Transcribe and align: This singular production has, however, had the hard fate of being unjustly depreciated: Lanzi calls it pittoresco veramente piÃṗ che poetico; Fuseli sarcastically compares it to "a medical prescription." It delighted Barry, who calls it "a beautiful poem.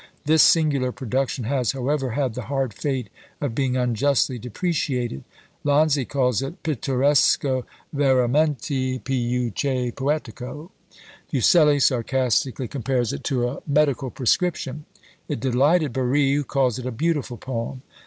This 0.25 0.41
singular 0.41 0.91
production 0.91 1.43
has, 1.43 1.73
however, 1.73 2.09
had 2.13 2.33
the 2.33 2.45
hard 2.49 2.73
fate 2.73 3.09
of 3.39 3.53
being 3.53 3.77
unjustly 3.77 4.39
depreciated: 4.39 5.23
Lanzi 5.63 6.05
calls 6.05 6.41
it 6.41 6.63
pittoresco 6.63 7.65
veramente 7.95 8.99
piÃṗ 9.03 9.53
che 9.53 9.91
poetico; 9.91 10.71
Fuseli 11.31 11.79
sarcastically 11.79 12.67
compares 12.67 13.13
it 13.13 13.23
to 13.25 13.47
"a 13.47 13.61
medical 13.67 14.09
prescription." 14.09 14.85
It 15.27 15.39
delighted 15.39 15.93
Barry, 15.93 16.33
who 16.33 16.43
calls 16.45 16.79
it 16.79 16.87
"a 16.87 16.91
beautiful 16.91 17.37
poem. 17.37 17.83